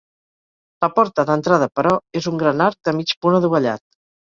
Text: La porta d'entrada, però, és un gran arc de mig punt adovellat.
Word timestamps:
La 0.85 0.89
porta 0.95 1.25
d'entrada, 1.31 1.67
però, 1.81 1.93
és 2.23 2.29
un 2.33 2.41
gran 2.47 2.65
arc 2.71 2.91
de 2.91 2.97
mig 3.03 3.17
punt 3.23 3.41
adovellat. 3.43 3.89